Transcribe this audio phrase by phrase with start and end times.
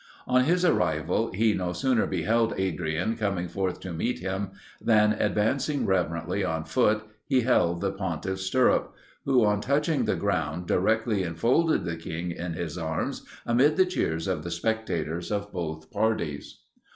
[0.25, 4.49] On his arrival, he no sooner beheld Adrian coming forth to meet him,
[4.83, 8.95] than, advancing reverently on foot, he held the pontiff's stirrup;
[9.25, 14.27] who, on touching the ground, directly enfolded the king in his arms, amid the cheers
[14.27, 16.61] of the spectators of both parties.